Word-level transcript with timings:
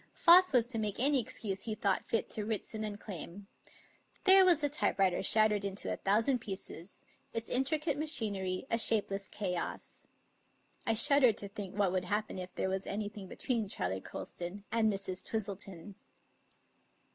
Foss 0.15 0.51
was 0.51 0.65
to 0.69 0.79
make 0.79 0.99
any 0.99 1.21
excuse 1.21 1.65
he 1.65 1.75
thought 1.75 2.07
fit 2.09 2.27
to 2.31 2.43
Writson 2.43 2.81
& 2.99 2.99
Clame. 2.99 3.45
There 4.23 4.43
was 4.43 4.61
the 4.61 4.67
typewriter 4.67 5.21
shattered 5.21 5.63
into 5.63 5.93
a 5.93 5.97
thousand 5.97 6.39
pieces, 6.39 7.05
its 7.33 7.49
intricate 7.49 7.99
machinery 7.99 8.65
a 8.71 8.79
shapeless 8.79 9.27
chaos. 9.27 10.07
I 10.87 10.95
shud 10.95 11.21
dered 11.21 11.37
to 11.37 11.47
think 11.47 11.75
what 11.75 11.91
would 11.91 12.05
happen 12.05 12.39
if 12.39 12.51
there 12.55 12.67
was 12.67 12.87
anything 12.87 13.27
between 13.27 13.69
Charley 13.69 14.01
Colston 14.01 14.63
and 14.71 14.91
Mrs. 14.91 15.23
Twistleton. 15.23 15.93